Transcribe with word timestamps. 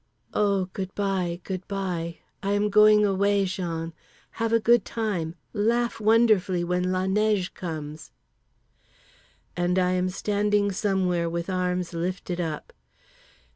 —O 0.33 0.65
good 0.73 0.95
bye, 0.95 1.41
good 1.43 1.67
bye, 1.67 2.21
I 2.41 2.53
am 2.53 2.71
going 2.71 3.05
away, 3.05 3.45
Jean; 3.45 3.93
have 4.41 4.51
a 4.51 4.59
good 4.59 4.83
time, 4.83 5.35
laugh 5.53 5.99
wonderfully 5.99 6.63
when 6.63 6.91
la 6.91 7.05
neige 7.05 7.49
comes…. 7.53 8.09
And 9.55 9.77
I 9.77 9.91
am 9.91 10.09
standing 10.09 10.71
somewhere 10.71 11.29
with 11.29 11.51
arms 11.51 11.93
lifted 11.93 12.41
up. 12.41 12.73